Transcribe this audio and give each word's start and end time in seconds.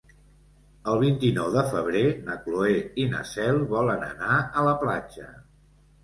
El 0.91 0.95
vint-i-nou 1.01 1.49
de 1.55 1.63
febrer 1.73 1.99
na 2.29 2.37
Cloè 2.45 2.71
i 3.03 3.05
na 3.11 3.19
Cel 3.33 3.59
volen 3.73 4.05
anar 4.07 4.39
a 4.39 4.65
la 4.69 4.73
platja. 4.85 5.27